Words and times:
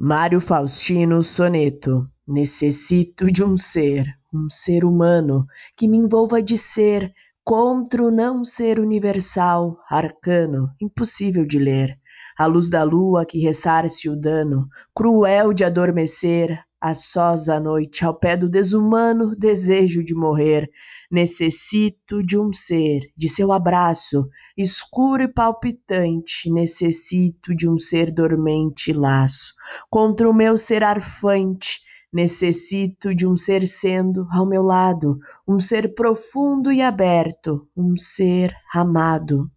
Mário 0.00 0.40
Faustino 0.40 1.24
Soneto. 1.24 2.08
Necessito 2.24 3.32
de 3.32 3.42
um 3.42 3.56
ser, 3.56 4.06
um 4.32 4.48
ser 4.48 4.84
humano, 4.84 5.44
que 5.76 5.88
me 5.88 5.96
envolva 5.96 6.40
de 6.40 6.56
ser, 6.56 7.12
contra 7.42 8.04
o 8.04 8.08
não 8.08 8.44
ser 8.44 8.78
universal, 8.78 9.76
arcano, 9.90 10.70
impossível 10.80 11.44
de 11.44 11.58
ler. 11.58 11.98
A 12.38 12.46
luz 12.46 12.70
da 12.70 12.84
lua 12.84 13.26
que 13.26 13.40
ressarce 13.40 14.08
o 14.08 14.14
dano, 14.14 14.68
cruel 14.94 15.52
de 15.52 15.64
adormecer, 15.64 16.64
a 16.80 16.94
sós 16.94 17.48
à 17.48 17.58
noite, 17.58 18.04
ao 18.04 18.14
pé 18.14 18.36
do 18.36 18.48
desumano 18.48 19.34
desejo 19.36 20.02
de 20.02 20.14
morrer. 20.14 20.70
Necessito 21.10 22.22
de 22.22 22.38
um 22.38 22.52
ser, 22.52 23.10
de 23.16 23.28
seu 23.28 23.52
abraço, 23.52 24.28
escuro 24.56 25.22
e 25.22 25.28
palpitante. 25.28 26.50
Necessito 26.50 27.54
de 27.54 27.68
um 27.68 27.76
ser 27.76 28.12
dormente 28.12 28.90
e 28.90 28.94
laço, 28.94 29.52
contra 29.90 30.28
o 30.28 30.34
meu 30.34 30.56
ser 30.56 30.84
arfante. 30.84 31.80
Necessito 32.12 33.14
de 33.14 33.26
um 33.26 33.36
ser 33.36 33.66
sendo 33.66 34.26
ao 34.32 34.46
meu 34.46 34.62
lado, 34.62 35.18
um 35.46 35.60
ser 35.60 35.94
profundo 35.94 36.72
e 36.72 36.80
aberto, 36.80 37.68
um 37.76 37.96
ser 37.96 38.54
amado. 38.72 39.50